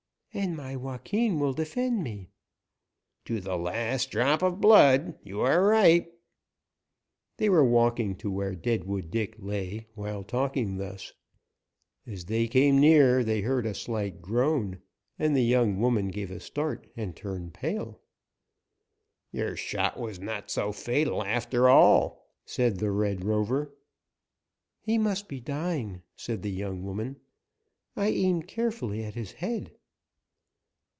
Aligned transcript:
"And 0.33 0.55
my 0.55 0.77
Joaquin 0.77 1.39
will 1.39 1.51
defend 1.51 2.03
me." 2.05 2.29
"To 3.25 3.41
the 3.41 3.57
last 3.57 4.11
drop 4.11 4.41
of 4.41 4.61
blood, 4.61 5.19
you 5.25 5.41
are 5.41 5.61
right." 5.61 6.09
They 7.35 7.49
were 7.49 7.65
walking 7.65 8.15
to 8.19 8.31
where 8.31 8.55
Deadwood 8.55 9.11
Dick 9.11 9.35
lay 9.39 9.87
while 9.93 10.23
talking 10.23 10.77
thus. 10.77 11.11
As 12.07 12.23
they 12.27 12.47
came 12.47 12.79
near 12.79 13.25
they 13.25 13.41
heard 13.41 13.65
a 13.65 13.73
slight 13.75 14.21
groan, 14.21 14.79
and 15.19 15.35
the 15.35 15.43
young 15.43 15.81
woman 15.81 16.07
gave 16.07 16.31
a 16.31 16.39
start 16.39 16.87
and 16.95 17.13
turned 17.13 17.53
pale. 17.53 17.99
"Your 19.33 19.57
shot 19.57 19.99
was 19.99 20.21
not 20.21 20.49
so 20.49 20.71
fatal, 20.71 21.25
after 21.25 21.67
all," 21.67 22.25
said 22.45 22.77
the 22.79 22.91
Red 22.91 23.25
Rover. 23.25 23.75
"He 24.79 24.97
must 24.97 25.27
be 25.27 25.41
dying," 25.41 26.03
said 26.15 26.41
the 26.41 26.51
young 26.53 26.83
woman. 26.85 27.19
"I 27.97 28.07
aimed 28.07 28.47
carefully 28.47 29.03
at 29.03 29.15
his 29.15 29.33
head." 29.33 29.73